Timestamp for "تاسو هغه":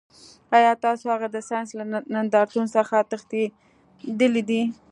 0.85-1.27